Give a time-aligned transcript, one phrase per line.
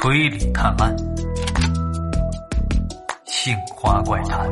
[0.00, 0.96] 推理探案，
[3.26, 4.48] 杏花怪谈。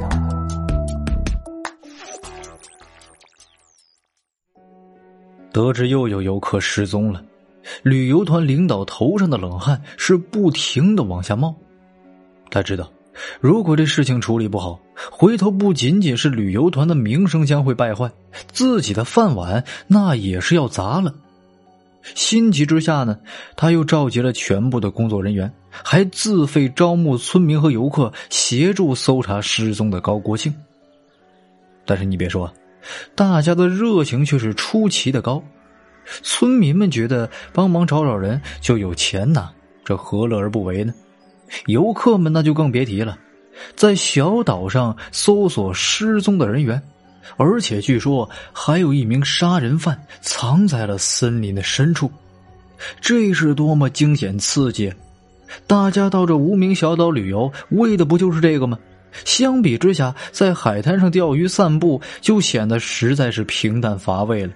[5.53, 7.23] 得知又有游客失踪了，
[7.85, 11.55] 旅游团领导头上的冷汗是不停的往下冒。
[12.51, 12.91] 他知道，
[13.41, 14.81] 如果这事情处理不好，
[15.13, 18.11] 回头不仅仅是旅游团的名声将会败坏，
[18.51, 21.15] 自己的饭碗那也是要砸了。
[22.15, 23.19] 心急之下呢，
[23.57, 30.55] 他又召集了全部的工作人员，还自费招募村民和游客协助搜查失踪的高国庆。
[31.85, 32.53] 但是你别说，
[33.15, 35.43] 大家的热情却是出奇的高。
[36.23, 39.51] 村民们觉得帮忙找找人就有钱拿，
[39.85, 40.95] 这何乐而不为呢？
[41.67, 43.19] 游客们那就更别提了，
[43.75, 46.81] 在小岛上搜索失踪的人员。
[47.37, 52.11] 而且据说还有一名杀人犯藏在了森林的深处，
[53.01, 54.93] 这是多么惊险刺激！
[55.67, 58.79] 大家到这无名小岛旅游，为的不就是这个吗？
[59.25, 64.53] 相比之下，在海滩上钓鱼散步就显得实在是平淡乏味了。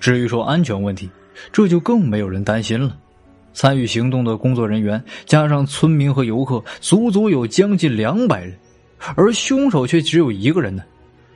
[0.00, 1.08] 至于说安全问题，
[1.52, 2.96] 这就更没有人担心了。
[3.52, 8.56] 参与行动的工作人员加上村民和游客，足足有将近两百人，
[9.16, 10.82] 而凶手却只有一个人呢。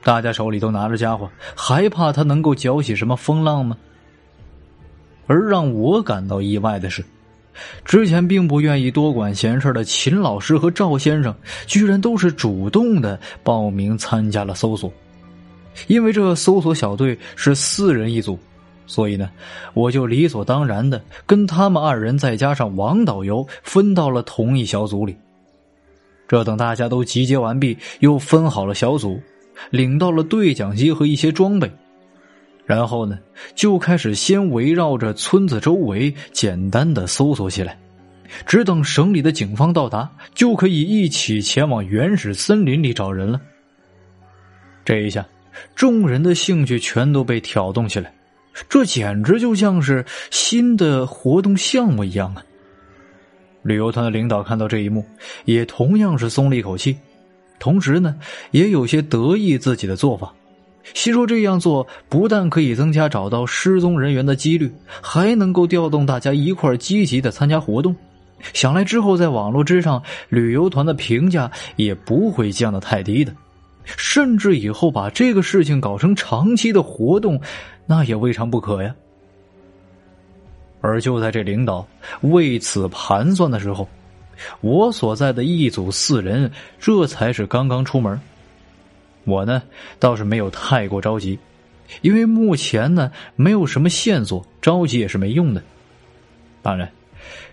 [0.03, 3.77] 大家手里都拿着家伙，还怕他能够搅起什么风浪吗？
[5.27, 7.03] 而让我感到意外的是，
[7.85, 11.33] 之前并不愿意多管闲事的秦老师和赵先生，
[11.65, 14.91] 居然都是主动的报名参加了搜索。
[15.87, 18.37] 因为这搜索小队是四人一组，
[18.85, 19.31] 所以呢，
[19.73, 25.15] 我就理所当然的跟他们二人再加上王导游分到了同一小组里。
[26.27, 29.21] 这等大家都集结完毕，又分好了小组。
[29.69, 31.71] 领到了对讲机和一些装备，
[32.65, 33.19] 然后呢，
[33.55, 37.77] 就开始先围绕着村子周围简单的搜索起来，
[38.45, 43.41] 只等省里的警方到达，就可以一起前往原始森林里找人了。
[44.85, 45.25] 这一下，
[45.75, 48.13] 众人的兴趣全都被挑动起来，
[48.67, 52.43] 这简直就像是新的活动项目一样啊！
[53.61, 55.05] 旅游团的领导看到这一幕，
[55.45, 56.97] 也同样是松了一口气。
[57.63, 58.13] 同时呢，
[58.51, 60.33] 也有些得意自己的做法，
[60.93, 64.69] 心说这样做不但可以增加找到失踪人员的几率，
[65.01, 67.95] 还能够调动大家一块积极的参加活动。
[68.51, 73.33] 想来之后在网络之上，旅游团的评价也不会降得太低的，
[73.85, 77.39] 甚至以后把这个事情搞成长期的活动，
[77.85, 78.93] 那也未尝不可呀。
[80.81, 81.87] 而就在这领导
[82.23, 83.87] 为此盘算的时候。
[84.61, 88.19] 我所在的一组四人，这才是刚刚出门。
[89.25, 89.63] 我呢，
[89.99, 91.39] 倒是没有太过着急，
[92.01, 95.63] 因为目前呢，没有什么线索，着急也是没用的。
[96.61, 96.91] 当然，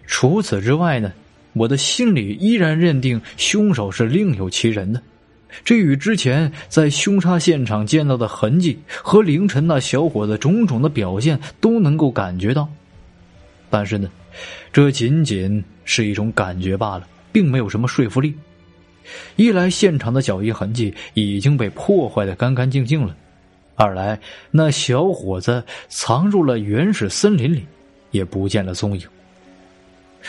[0.07, 1.13] 除此之外呢，
[1.53, 5.01] 我的心里依然认定凶手是另有其人的。
[5.65, 12.69] 这与之前在凶杀现场见到的痕迹和凌晨那小伙子种种的表现都能够感觉到。
[13.69, 14.09] 但是呢，
[14.73, 15.63] 这仅仅。
[15.93, 18.33] 是一种感觉罢了，并没有什么说服力。
[19.35, 23.13] 一来，现场的脚印痕迹已经被破坏的干干净净了；
[23.75, 24.17] 二来，
[24.53, 27.67] 那小伙子藏入了原始森林里，
[28.13, 29.05] 也不见了踪影。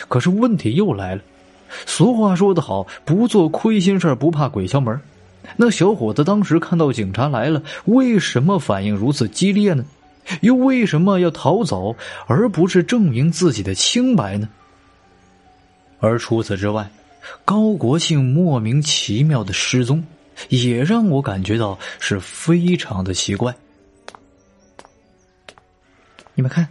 [0.08, 1.22] 可是问题又来了，
[1.86, 5.00] 俗话说得好，不做亏心事不怕鬼敲门。
[5.56, 9.84] 那小伙子当时看到警察来了，为什么反应如此激烈呢？
[10.40, 11.96] 又为什么要逃走，
[12.26, 14.48] 而不是证明自己的清白呢？
[16.00, 16.90] 而除此之外，
[17.44, 20.04] 高国庆莫名其妙的失踪，
[20.48, 23.54] 也让我感觉到是非常的奇怪。
[26.34, 26.66] 你们看，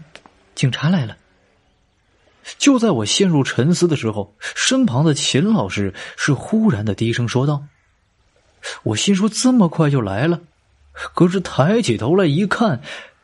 [0.55, 1.17] 警察来了。
[2.57, 7.63] 就在我陷入沉思的时候，身旁的秦老师是忽然的低声说道
[8.83, 10.41] ：“我心说这么快就来了，
[11.13, 12.81] 可是抬起头来一看，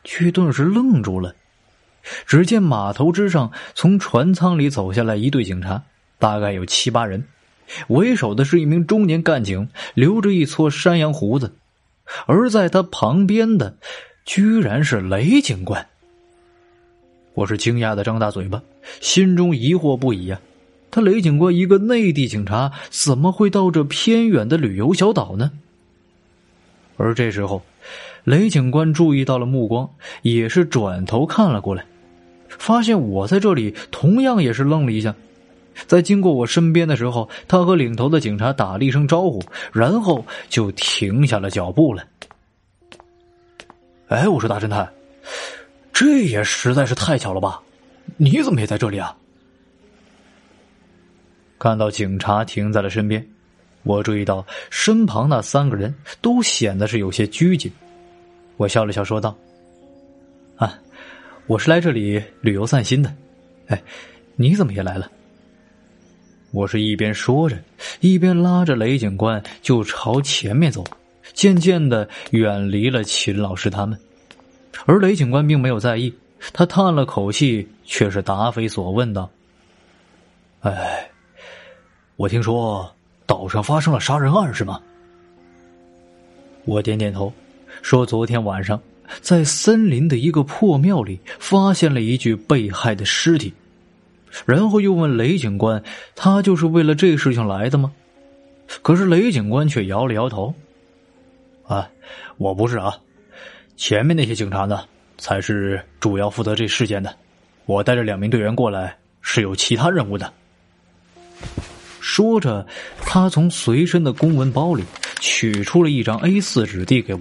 [0.08, 1.34] 却顿时愣住了。
[2.24, 5.82] 只见码头之上，从船舱里走下来一队警察。”
[6.18, 7.22] 大概有七八人，
[7.88, 11.52] 为首的是一名中年干警，留着一撮山羊胡子，
[12.26, 13.76] 而在他旁边的，
[14.24, 15.86] 居然是雷警官。
[17.34, 18.62] 我是惊讶的张大嘴巴，
[19.00, 20.40] 心中疑惑不已啊！
[20.90, 25.52] 他雷警官一个内地警察，怎么会到这偏远的旅游小岛呢？
[26.98, 27.62] 而这时候，
[28.24, 29.88] 雷警官注意到了目光，
[30.20, 31.86] 也是转头看了过来，
[32.48, 35.14] 发现我在这里，同样也是愣了一下。
[35.86, 39.40] 在经过我身边的时候，他和领头的警察打了一声招呼，
[39.72, 42.04] 然后就停下了脚步了。
[44.08, 44.92] 哎，我说大侦探，
[45.92, 47.62] 这也实在是太巧了吧？
[48.16, 49.16] 你怎么也在这里啊？
[51.60, 53.24] 看到警察停在了身边，
[53.82, 57.70] 我注意到身旁那三个人都显得是有些拘谨。
[58.56, 59.36] 我笑了笑说道
[60.56, 60.78] ：“啊，
[61.46, 63.14] 我是来这里旅游散心的。
[63.68, 63.82] 哎，
[64.36, 65.10] 你怎么也来了？”
[66.50, 67.58] 我是一边说着，
[68.00, 70.82] 一边拉着雷警官就朝前面走，
[71.34, 73.98] 渐渐的远离了秦老师他们。
[74.86, 76.12] 而雷警官并没有在意，
[76.54, 79.30] 他叹了口气，却是答非所问道
[80.60, 81.10] ：“哎，
[82.16, 82.90] 我听说
[83.28, 84.80] 岛上发生了杀人案，是吗？”
[86.66, 87.32] 我点点头，
[87.80, 88.80] 说：“昨天晚上
[89.20, 93.54] 在森林的一个破庙里，发现了一具被害的尸体。”
[94.44, 95.82] 然后又问雷警官
[96.14, 97.92] ：“他就是为了这事情来的吗？”
[98.82, 100.54] 可是雷警官却摇了摇头
[101.66, 101.88] ：“啊，
[102.36, 102.94] 我不是啊，
[103.76, 104.84] 前面那些警察呢，
[105.16, 107.14] 才是主要负责这事件的。
[107.64, 110.30] 我带着两名队员过来是有其他任务的。”
[112.08, 112.66] 说着，
[113.02, 114.82] 他从随身的公文包里
[115.20, 117.20] 取出了一张 A 四纸递给我。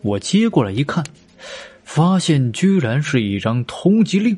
[0.00, 1.04] 我接过来一看，
[1.84, 4.36] 发现居然是一张通缉令。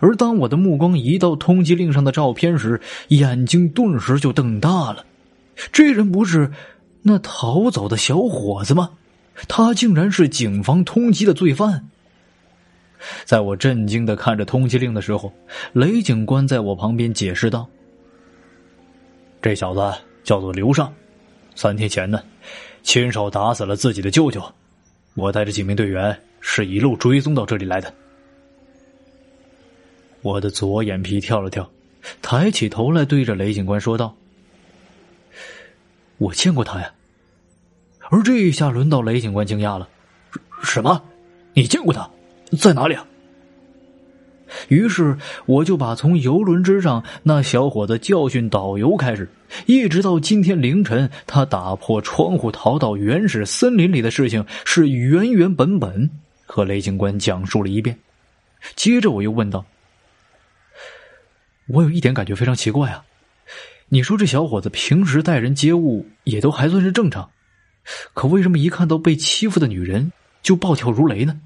[0.00, 5.04] 而当我的目光移到通缉令上的照片时，眼睛顿时就瞪大了。
[5.70, 6.50] 这人不是
[7.02, 8.90] 那逃走的小伙子吗？
[9.48, 11.88] 他竟然是警方通缉的罪犯。
[13.26, 15.30] 在我震惊的看着通缉令的时候，
[15.74, 17.68] 雷警官在我旁边解释道
[19.46, 19.80] ：“这小子
[20.24, 20.92] 叫做刘尚，
[21.54, 22.20] 三天前呢，
[22.82, 24.42] 亲手打死了自己的舅舅。
[25.14, 27.94] 我带着几名队员是一路追踪到这里来的。”
[30.22, 31.70] 我的左眼皮跳了跳，
[32.20, 34.16] 抬起头来对着雷警官说道
[36.18, 36.92] ：“我见过他呀。”
[38.10, 39.88] 而这一下轮到雷警官惊讶了
[40.64, 41.00] ：“什么？
[41.54, 42.10] 你见过他？
[42.58, 43.06] 在哪里啊？”
[44.68, 45.16] 于是
[45.46, 49.28] 我就把从游轮之上那小伙子教训导游开始，
[49.66, 56.10] 一直到今天凌晨他打破窗户逃到原始森林里的事情，是原原本本
[56.44, 57.98] 和雷警官讲述了一遍。
[58.74, 59.64] 接着我又问道。
[61.68, 63.04] 我有一点感觉非常奇怪啊！
[63.88, 67.30] 你说这小伙子平时待人接物也都还算是正常，
[68.14, 71.40] 可为什么一看到被欺负的女人就暴跳如雷呢？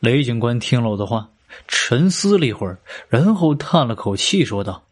[0.00, 1.28] 雷警官听了我的话，
[1.68, 4.82] 沉思了一会儿，然后叹了口气说道：“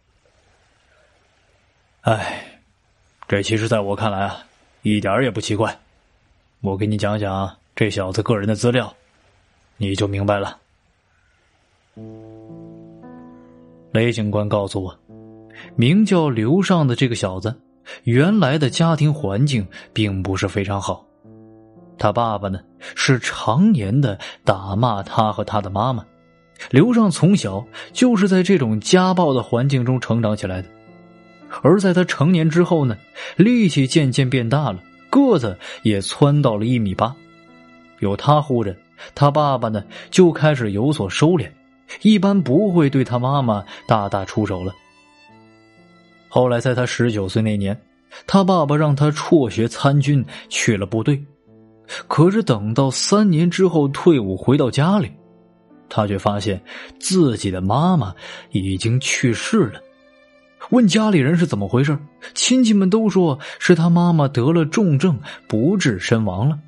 [2.03, 2.61] 哎，
[3.27, 4.45] 这其实在我看来啊，
[4.83, 5.79] 一点也不奇怪。
[6.61, 8.95] 我给你讲讲这小子个人的资料，
[9.79, 10.59] 你就明白了。”
[13.93, 14.99] 雷警官告诉我，
[15.75, 17.59] 名叫刘尚的这个小子，
[18.05, 21.08] 原来的家庭环境并不是非常好。
[21.99, 22.61] 他爸爸呢
[22.95, 26.05] 是常年的打骂他和他的妈妈。
[26.71, 30.69] 刘尚从小就是在这种家暴的环境中成长起来的。
[31.63, 32.97] 而在他成年之后呢，
[33.37, 37.15] 力气渐渐变大了，个子也蹿到了一米八。
[38.01, 38.77] 有他护着，
[39.15, 41.51] 他爸爸呢就开始有所收敛。
[42.03, 44.75] 一般不会对他妈妈大打出手了。
[46.29, 47.81] 后来，在他十九岁那年，
[48.27, 51.19] 他爸爸让他辍学参军去了部队。
[52.07, 55.11] 可是等到三年之后退伍回到家里，
[55.89, 56.61] 他却发现
[57.01, 58.15] 自己的妈妈
[58.51, 59.81] 已经去世了。
[60.71, 61.99] 问家里人是怎么回事，
[62.35, 65.19] 亲戚们都说是他妈妈得了重症
[65.49, 66.59] 不治身亡了。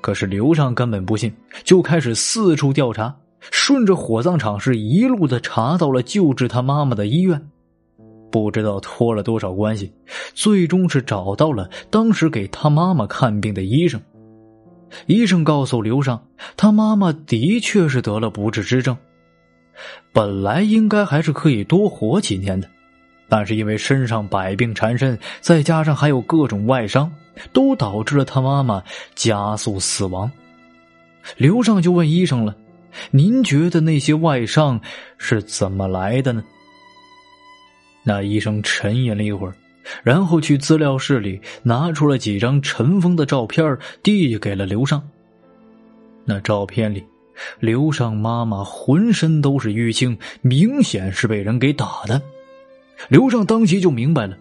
[0.00, 3.14] 可是刘尚根本不信，就开始四处调查。
[3.50, 7.48] 顺着火葬场是一路的查到了救治他妈妈的医院，
[8.36, 9.90] 不知道托了多少关系，
[10.34, 13.98] 最终是找到了当时给他妈妈看病的医生。
[15.06, 16.22] 医生告诉刘尚，
[16.54, 18.94] 他妈妈的确是得了不治之症，
[20.12, 22.68] 本来应该还是可以多活几年的，
[23.26, 27.10] 但是因为身上百病缠身，再加上还有各种外伤，
[27.54, 28.82] 都导致了他妈妈
[29.14, 30.30] 加速死亡。
[31.38, 32.54] 刘尚就问医生了。
[33.10, 34.78] 您觉得那些外伤
[35.16, 36.44] 是怎么来的呢？
[38.08, 39.54] 那医生沉吟了一会儿，
[40.04, 45.02] 然后去资料室里拿出了几张尘封的照片，递给了刘尚。
[46.24, 47.04] 那照片里，
[47.58, 52.22] 刘尚妈妈浑身都是淤青，明显是被人给打的。
[53.08, 54.38] 刘尚当即就明白了，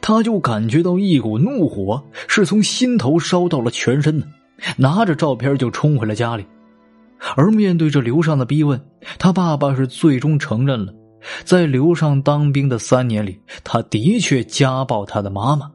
[0.00, 4.26] 他就感觉到一股怒火是从心头烧到了全身呢，
[4.76, 6.46] 拿着照片就冲回了家里。
[7.34, 8.80] 而面对着刘尚的逼问，
[9.18, 10.94] 他爸爸是最终承认了，
[11.44, 15.70] 在刘尚当兵的三年里，他的确家暴他的妈妈。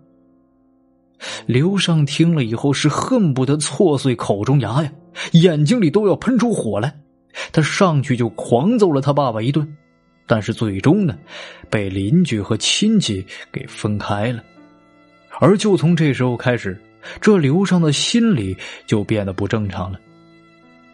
[1.45, 4.91] 刘尚听了以后是恨不得挫碎口中牙呀，
[5.33, 7.00] 眼睛里都要喷出火来。
[7.51, 9.67] 他上去就狂揍了他爸爸一顿，
[10.27, 11.17] 但是最终呢，
[11.69, 14.43] 被邻居和亲戚给分开了。
[15.39, 16.79] 而就从这时候开始，
[17.19, 20.00] 这刘尚的心理就变得不正常了。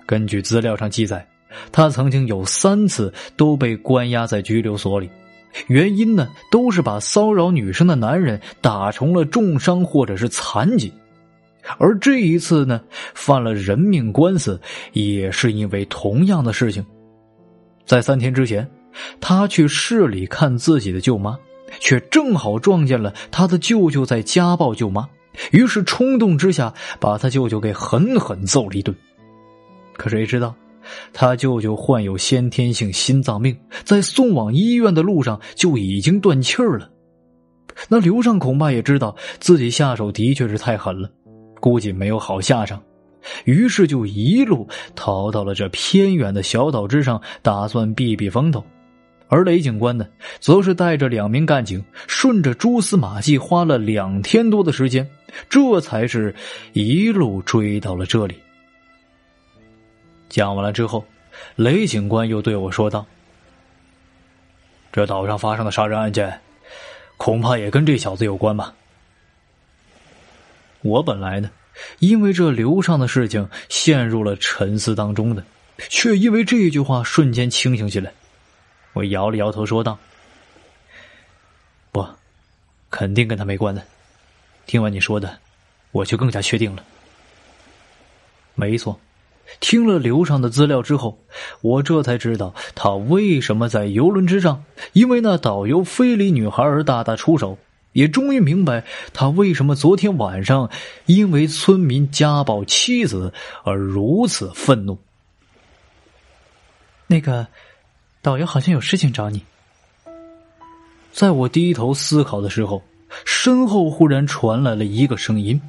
[0.05, 1.27] 根据资料上记载，
[1.71, 5.09] 他曾经有三次都被关押在拘留所里，
[5.67, 10.91] 原因呢都是把骚扰女生的男人打成了重伤或者是残疾。
[11.77, 12.81] 而这一次呢，
[13.13, 14.59] 犯了人命官司，
[14.93, 16.83] 也是因为同样的事情。
[17.85, 18.67] 在三天之前，
[19.19, 21.37] 他去市里看自己的舅妈，
[21.79, 25.07] 却正好撞见了他的舅舅在家暴舅妈，
[25.51, 28.95] 于是冲动之下把他舅舅给狠狠揍了一顿。
[29.95, 30.55] 可谁知道，
[31.13, 36.89] 他舅舅患有先天性心脏病，在送往医院的路上就已经断气儿了。
[37.87, 41.09] 那刘尚恐怕也知道自己下手的确是太狠了。
[41.59, 42.81] 估计没有好下场，
[43.43, 48.63] 于是就一路逃到了这偏远的小岛之上，打算避避风头。
[49.27, 50.07] 而雷警官呢，
[50.39, 55.07] 则是带着两名干警，顺着蛛丝马迹，花了两天多的时间，
[55.49, 56.33] 这才是
[56.73, 58.35] 一路追到了这里。
[60.29, 61.05] 讲完了之后，
[61.55, 63.05] 雷警官又对我说道
[64.93, 66.39] ：“这岛上发生的杀人案件，
[67.17, 68.73] 恐怕也跟这小子有关吧？”
[70.81, 71.49] 我本来呢，
[71.99, 75.43] 因为这刘畅的事情陷入了沉思当中的，
[75.89, 78.13] 却因为这句话瞬间清醒起来。
[78.93, 79.97] 我摇了摇头说道
[81.91, 82.07] ：“不，
[82.89, 83.83] 肯定跟他没关的。
[84.65, 85.37] 听完你说的，
[85.91, 86.83] 我就更加确定了。
[88.55, 88.97] 没错，
[89.59, 91.19] 听了刘畅的资料之后，
[91.61, 94.63] 我这才知道他为什么在游轮之上
[94.93, 97.57] 因为那导游非礼女孩而大打出手。”
[97.91, 100.69] 也终于明白他为什么昨天晚上
[101.07, 104.99] 因为村民家暴妻子而如此愤怒。
[107.07, 107.47] 那个
[108.21, 109.41] 导游好像有事情找你。
[111.11, 112.83] 在我低头思考的时候，
[113.25, 115.59] 身后忽然传来了一个声音。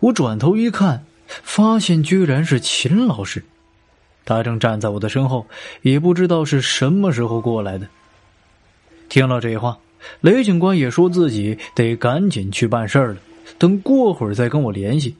[0.00, 3.42] 我转头一看，发现居然是秦老师，
[4.24, 5.46] 他正站在我的身后，
[5.82, 7.86] 也不知道是什么时候过来的。
[9.08, 9.78] 听了这话。
[10.20, 13.16] 雷警官也说自己得赶紧去办事儿了，
[13.58, 15.16] 等过会儿再跟我联系。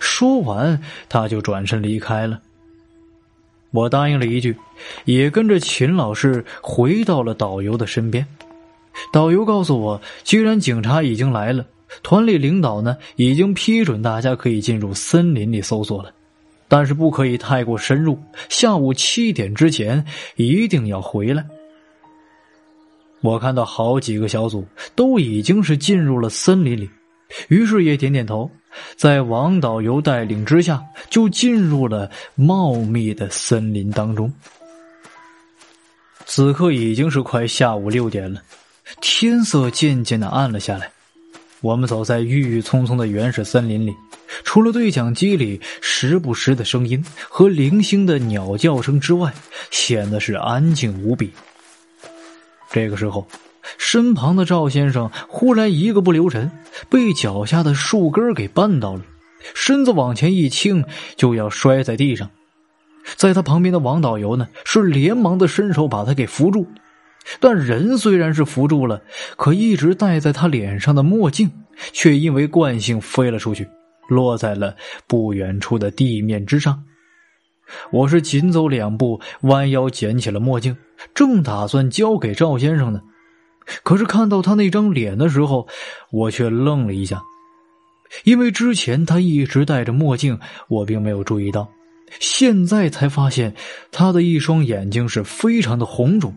[0.00, 2.38] 说完，他就转身离开了。
[3.70, 4.54] 我答应了一句，
[5.06, 8.26] 也跟着秦老师回到了导游的身边。
[9.14, 11.64] 导游告诉我，既然警察已经来了，
[12.02, 16.12] 团里领导呢已经批准大家可以进入森林里搜索了，
[16.68, 18.18] 但是不可以太过深入，
[18.48, 20.04] 下午七点之前
[20.36, 21.44] 一定要回来。
[23.20, 24.64] 我看到好几个小组
[24.94, 26.88] 都已经是进入了森林里，
[27.48, 28.48] 于是也点点头，
[28.94, 30.80] 在王导游带领之下，
[31.10, 34.32] 就进入了茂密的森林当中。
[36.26, 38.40] 此刻已经是快下午六点了，
[39.00, 40.92] 天色渐渐的暗了下来。
[41.60, 43.92] 我们走在郁郁葱葱的原始森林里，
[44.44, 49.34] 除了对讲机里时不时的声音和零星的鸟叫声之外，
[49.70, 51.32] 显得是安静无比。
[52.70, 53.26] 这个时候，
[53.76, 56.52] 身旁的赵先生忽然一个不留神，
[56.88, 59.02] 被脚下的树根给绊倒了，
[59.52, 60.84] 身子往前一倾，
[61.16, 62.30] 就要摔在地上。
[63.16, 66.68] 在他旁边的王导游呢，是连忙的伸手把他给扶住，
[67.40, 69.02] 但人虽然是扶住了，
[69.36, 71.50] 可一直戴在他脸上的墨镜
[71.92, 73.68] 却因为惯性飞了出去，
[74.08, 74.74] 落在了
[75.06, 76.82] 不远处的地面之上。
[77.90, 80.74] 我是紧走两步，弯腰捡起了墨镜，
[81.14, 83.00] 正打算交给赵先生呢。
[83.82, 85.68] 可是看到他那张脸的时候，
[86.10, 87.20] 我却愣了一下，
[88.24, 91.68] 因为之前他一直戴着墨镜，我并没有注意到，
[92.18, 93.54] 现在才发现
[93.92, 96.34] 他的一双眼睛是非常的红肿，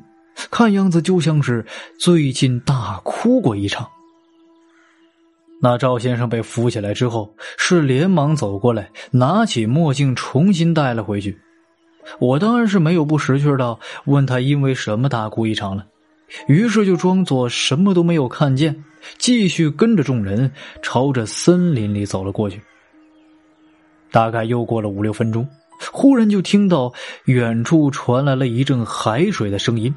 [0.49, 1.65] 看样子就像是
[1.99, 3.87] 最近大哭过一场。
[5.61, 11.37] 那赵先生被扶起来之后，是连忙走过来，拿起墨镜重新戴了回去。
[12.17, 15.85] 我当然是没有不识趣的，问他因为什么大哭一场了。
[16.47, 18.83] 于是就装作什么都没有看见，
[19.19, 22.59] 继续跟着众人朝着森林里走了过去。
[24.09, 25.47] 大概又过了五六分钟，
[25.91, 26.91] 忽然就听到
[27.25, 29.93] 远处传来了一阵海水的声音，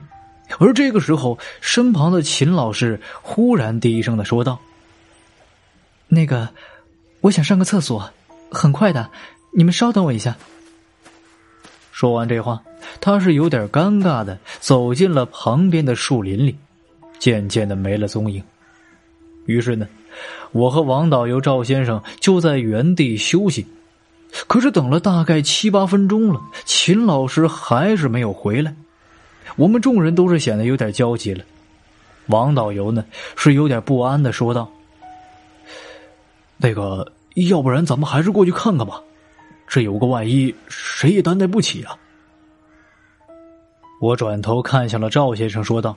[0.59, 4.59] 而这个时候，身旁的秦老师忽然低声的说道。
[6.07, 6.49] 那个，
[7.21, 8.11] 我想上个厕所，
[8.51, 9.11] 很快的，
[9.53, 10.37] 你们稍等我一下。
[11.91, 12.63] 说完这话，
[13.01, 16.57] 他是有点尴尬的走进了旁边的树林里，
[17.19, 18.43] 渐渐的没了踪影。
[19.47, 19.89] 于是呢，
[20.53, 23.67] 我和王导游赵先生就在原地休息。
[24.47, 28.75] 可是等了大概七八分钟了，秦老师还是没有回来。
[29.57, 31.45] 我们众人都是显得有点焦急了。
[32.27, 33.05] 王导游呢
[33.37, 34.71] 是有点不安的说道
[36.57, 39.03] ：“那个，要不然咱们还是过去看看吧，
[39.69, 41.99] 这有个万一，谁也担待不起啊。”
[44.01, 45.97] 我转头看向了赵先生，说道：“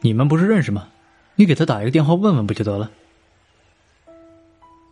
[0.00, 0.88] 你们不是认识吗？
[1.34, 2.90] 你给他打一个电话问问不就得了？”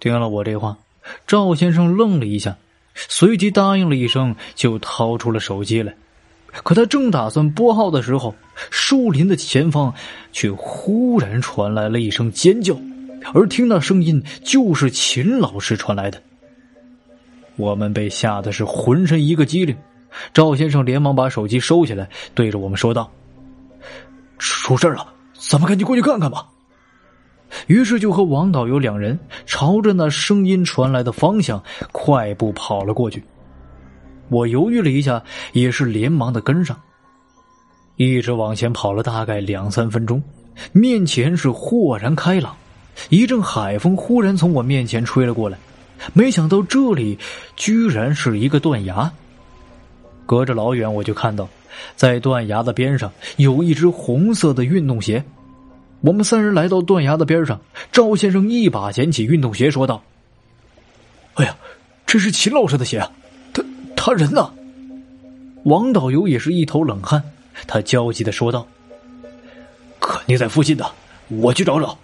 [0.00, 0.78] 听了我这话，
[1.26, 2.56] 赵先生愣了一下，
[2.94, 5.94] 随即答应了一声，就掏出了手机来。
[6.52, 8.34] 可他正打算拨号的时候，
[8.70, 9.92] 树林的前方
[10.32, 12.76] 却忽然传来了一声尖叫，
[13.32, 16.20] 而听那声音就是秦老师传来的。
[17.56, 19.76] 我们被吓得是浑身一个激灵，
[20.32, 23.10] 赵先生连忙把手机收起来，对着我们说道
[24.38, 26.46] ：“出事了，咱们赶紧过去看看吧。”
[27.66, 31.62] 于是就和王导游两人朝着那声音传来的方向
[31.92, 33.22] 快步跑了过去。
[34.28, 36.78] 我犹豫了一下，也是连忙的跟上。
[37.96, 40.22] 一直往前跑了大概两三分钟，
[40.72, 42.56] 面前是豁然开朗，
[43.08, 45.58] 一阵海风忽然从我面前吹了过来。
[46.12, 47.18] 没想到这里
[47.56, 49.10] 居然是一个断崖。
[50.26, 51.48] 隔着老远，我就看到，
[51.96, 55.24] 在断崖的边上有一只红色的运动鞋。
[56.00, 60.00] 我们三人来到断崖的边上，赵先生一把捡起运动鞋，说道
[61.34, 61.56] ：“哎呀，
[62.06, 63.10] 这是秦老师的鞋啊！”
[64.00, 64.48] 他人呢？
[65.64, 67.20] 王导游也是一头冷汗，
[67.66, 68.64] 他焦急的说道
[70.00, 70.88] ：“肯定在附近的，
[71.26, 71.98] 我去找找。”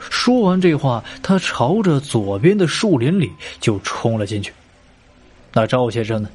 [0.00, 3.30] 说完这话，他朝着左边的树林里
[3.60, 4.50] 就冲了进去。
[5.52, 6.30] 那赵先生呢，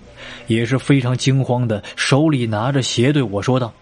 [0.45, 3.73] 也是非常惊慌的，手里拿着鞋对我说道：“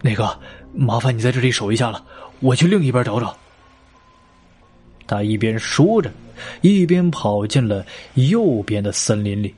[0.00, 0.38] 那个，
[0.72, 2.02] 麻烦你在这里守一下了，
[2.38, 3.36] 我去另一边找找。”
[5.06, 6.10] 他一边说着，
[6.62, 9.52] 一边跑进了右边的森林里。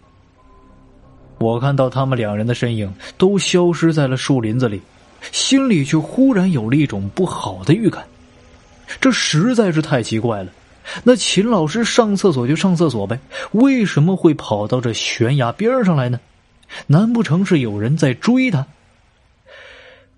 [1.39, 4.81] 我看到他们两人的身影都消失在了树林子里，
[5.33, 8.05] 心里却忽然有了一种不好的预感。
[9.01, 10.51] 这实在是太奇怪了。
[11.03, 13.19] 那秦老师上厕所就上厕所呗，
[13.53, 16.21] 为什么会跑到这悬崖边上来呢？
[16.87, 18.67] 难不成是有人在追他？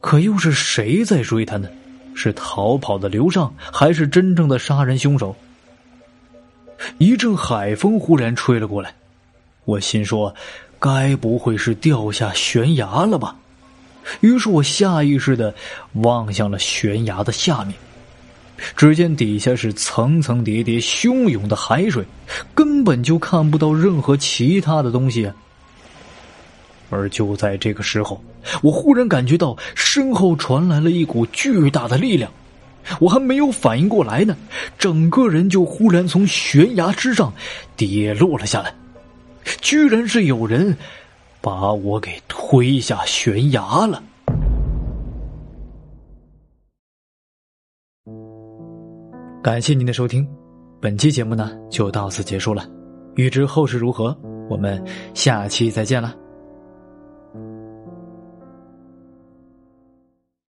[0.00, 1.68] 可又是谁在追他呢？
[2.14, 5.34] 是逃跑的刘尚，还是真正的杀人凶手？
[6.98, 8.94] 一阵海风忽然吹了过来，
[9.64, 10.34] 我心说。
[10.78, 13.36] 该不会是掉下悬崖了吧？
[14.20, 15.54] 于是我下意识的
[15.92, 17.74] 望向了悬崖的下面，
[18.74, 22.04] 只见底下是层层叠叠、汹涌的海水，
[22.54, 25.30] 根本就看不到任何其他的东西。
[26.90, 28.22] 而就在这个时候，
[28.62, 32.32] 我忽然感觉到身后传来了一股巨大的力量，
[32.98, 34.34] 我还没有反应过来呢，
[34.78, 37.30] 整个人就忽然从悬崖之上
[37.76, 38.72] 跌落了下来。
[39.60, 40.76] 居然是有人
[41.40, 44.02] 把我给推下悬崖了！
[49.42, 50.28] 感谢您的收听，
[50.80, 52.68] 本期节目呢就到此结束了。
[53.14, 54.16] 欲知后事如何，
[54.48, 54.82] 我们
[55.14, 56.14] 下期再见了。